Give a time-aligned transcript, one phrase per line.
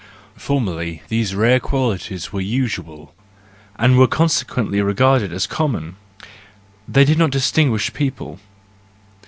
[0.35, 3.13] Formerly these rare qualities were usual,
[3.75, 5.95] and were conse¬ quently regarded as common:
[6.87, 8.39] they did not dis¬ tinguish people.